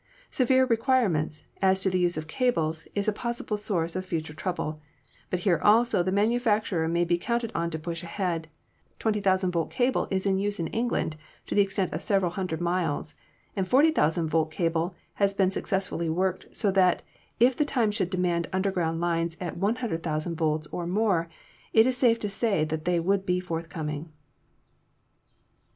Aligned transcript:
Severe 0.31 0.65
requirements 0.65 1.45
as 1.61 1.79
to 1.81 1.89
the 1.91 1.99
use 1.99 2.17
of 2.17 2.25
cables 2.25 2.87
is 2.95 3.07
a 3.07 3.13
possible 3.13 3.55
source 3.55 3.95
of 3.95 4.03
future 4.03 4.33
trouble, 4.33 4.79
but 5.29 5.41
here 5.41 5.59
also 5.63 6.01
the 6.01 6.11
manu 6.11 6.39
facturer 6.39 6.89
may 6.89 7.05
be 7.05 7.19
counted 7.19 7.51
on 7.53 7.69
to 7.69 7.77
push 7.77 8.01
ahead; 8.01 8.47
20,000 8.97 9.51
volt 9.51 9.69
cable 9.69 10.07
is 10.09 10.25
in 10.25 10.39
use 10.39 10.59
in 10.59 10.65
England 10.69 11.17
to 11.45 11.53
the 11.53 11.61
extent 11.61 11.93
of 11.93 12.01
several 12.01 12.31
hundred 12.31 12.59
miles, 12.59 13.13
and 13.55 13.67
40,000 13.67 14.27
volt 14.27 14.49
cable 14.49 14.95
has 15.21 15.35
been 15.35 15.51
successfully 15.51 16.09
worked, 16.09 16.47
so 16.51 16.71
that 16.71 17.03
if 17.39 17.55
the 17.55 17.63
time 17.63 17.91
should 17.91 18.09
demand 18.09 18.49
underground 18.51 18.99
lines 18.99 19.37
at 19.39 19.55
100,000 19.57 20.35
volts 20.35 20.65
or 20.71 20.87
more 20.87 21.29
it 21.73 21.85
is 21.85 21.95
safe 21.95 22.17
to 22.17 22.27
say 22.27 22.63
that 22.65 22.85
they 22.85 22.99
would 22.99 23.23
be 23.23 23.39
forthcoming." 23.39 24.11